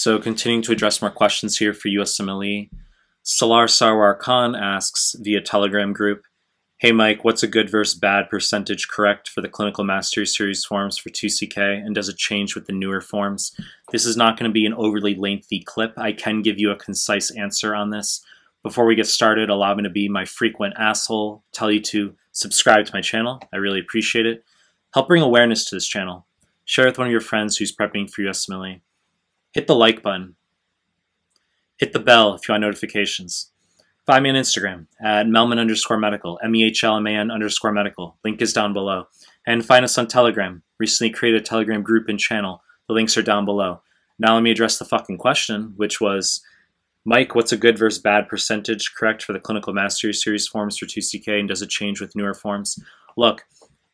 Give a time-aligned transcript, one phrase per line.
[0.00, 2.70] So continuing to address more questions here for USMLE.
[3.22, 6.22] Salar Sarwar Khan asks via Telegram group,
[6.78, 10.96] Hey Mike, what's a good versus bad percentage correct for the Clinical Mastery Series forms
[10.96, 13.54] for 2CK and does it change with the newer forms?
[13.92, 15.92] This is not going to be an overly lengthy clip.
[15.98, 18.24] I can give you a concise answer on this.
[18.62, 22.86] Before we get started, allow me to be my frequent asshole, tell you to subscribe
[22.86, 23.38] to my channel.
[23.52, 24.46] I really appreciate it.
[24.94, 26.26] Help bring awareness to this channel.
[26.64, 28.80] Share with one of your friends who's prepping for USMLE.
[29.52, 30.36] Hit the like button.
[31.78, 33.50] Hit the bell if you want notifications.
[34.06, 37.30] Find me on Instagram at Mehlman underscore medical, M E H L M A N
[37.30, 38.18] underscore medical.
[38.24, 39.04] Link is down below.
[39.46, 40.62] And find us on Telegram.
[40.78, 42.62] Recently created a Telegram group and channel.
[42.88, 43.82] The links are down below.
[44.18, 46.42] Now let me address the fucking question, which was
[47.04, 50.84] Mike, what's a good versus bad percentage correct for the Clinical Mastery Series forms for
[50.84, 52.78] 2CK and does it change with newer forms?
[53.16, 53.46] Look,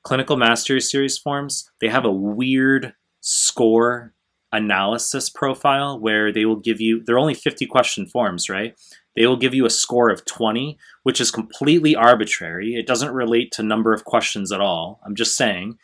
[0.03, 4.13] Clinical Mastery Series forms, they have a weird score
[4.57, 8.77] analysis profile where they will give you, they're only 50 question forms, right?
[9.15, 12.75] They will give you a score of 20, which is completely arbitrary.
[12.75, 15.01] It doesn't relate to number of questions at all.
[15.05, 15.79] I'm just saying,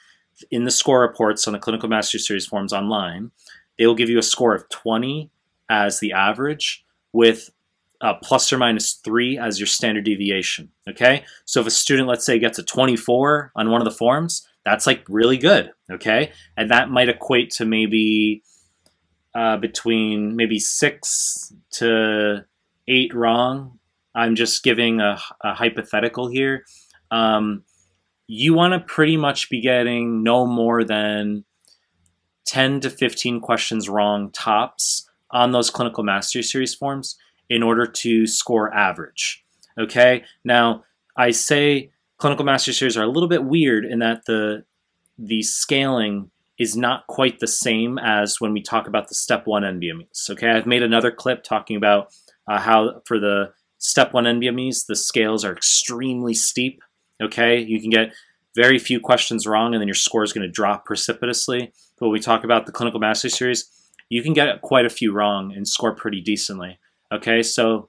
[0.51, 3.31] in the score reports on the Clinical Mastery Series forms online,
[3.79, 5.31] they will give you a score of 20
[5.69, 7.51] as the average with
[8.03, 10.71] uh, plus or minus three as your standard deviation.
[10.89, 14.47] Okay, so if a student, let's say, gets a 24 on one of the forms,
[14.65, 15.71] that's like really good.
[15.91, 18.43] Okay, and that might equate to maybe
[19.35, 22.45] uh, between maybe six to
[22.89, 23.79] eight wrong.
[24.15, 26.65] I'm just giving a, a hypothetical here.
[27.11, 27.65] Um,
[28.27, 31.45] you want to pretty much be getting no more than
[32.47, 37.17] 10 to 15 questions wrong tops on those clinical mastery series forms
[37.49, 39.45] in order to score average.
[39.79, 40.85] Okay, now
[41.17, 44.65] I say clinical mastery series are a little bit weird in that the
[45.19, 49.63] the scaling is not quite the same as when we talk about the step one
[49.63, 50.31] NBMEs.
[50.31, 52.13] Okay, I've made another clip talking about
[52.49, 56.83] uh, how for the step one NBMEs, the scales are extremely steep.
[57.23, 58.13] Okay, you can get
[58.55, 61.73] very few questions wrong and then your score is going to drop precipitously.
[61.99, 63.71] But when we talk about the clinical mastery series,
[64.09, 66.79] you can get quite a few wrong and score pretty decently.
[67.11, 67.89] Okay, so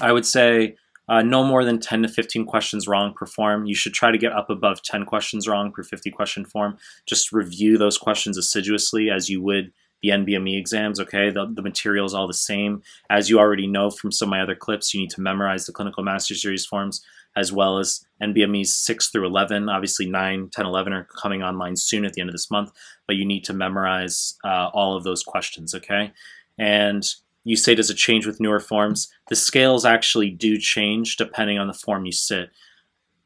[0.00, 0.76] I would say
[1.10, 3.66] uh, no more than 10 to 15 questions wrong per form.
[3.66, 6.78] You should try to get up above 10 questions wrong per 50 question form.
[7.04, 9.72] Just review those questions assiduously as you would
[10.02, 11.28] the NBME exams, okay?
[11.28, 12.82] The, the material is all the same.
[13.10, 15.72] As you already know from some of my other clips, you need to memorize the
[15.72, 17.04] Clinical Master Series forms
[17.36, 19.68] as well as NBMEs 6 through 11.
[19.68, 22.72] Obviously 9, 10, 11 are coming online soon at the end of this month,
[23.06, 26.12] but you need to memorize uh, all of those questions, okay?
[26.58, 27.04] And
[27.50, 29.12] you say does it change with newer forms?
[29.28, 32.50] The scales actually do change depending on the form you sit.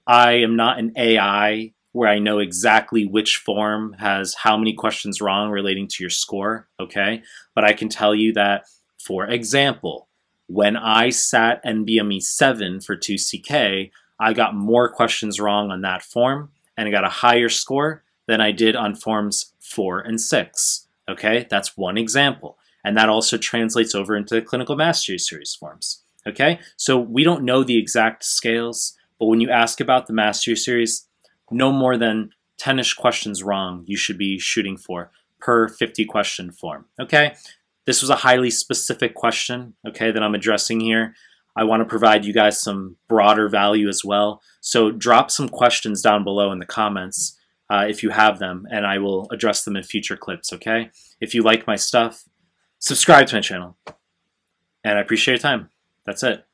[0.07, 5.21] I am not an AI where I know exactly which form has how many questions
[5.21, 7.23] wrong relating to your score, okay?
[7.55, 8.65] But I can tell you that,
[8.99, 10.09] for example,
[10.47, 16.51] when I sat NBME 7 for 2CK, I got more questions wrong on that form
[16.79, 20.89] and I got a higher score than I did on forms 4 and 6.
[21.11, 22.57] Okay, that's one example.
[22.85, 26.03] And that also translates over into the clinical mastery series forms.
[26.27, 30.57] Okay, so we don't know the exact scales, but when you ask about the mastery
[30.57, 31.07] series,
[31.51, 36.87] no more than 10-ish questions wrong you should be shooting for per 50 question form.
[37.01, 37.35] Okay,
[37.85, 41.15] this was a highly specific question, okay, that I'm addressing here.
[41.57, 44.43] I want to provide you guys some broader value as well.
[44.61, 47.39] So drop some questions down below in the comments
[47.71, 50.91] uh, if you have them, and I will address them in future clips, okay?
[51.21, 52.25] If you like my stuff,
[52.85, 53.77] subscribe to my channel.
[54.85, 55.71] And I appreciate your time.
[56.05, 56.45] That's it.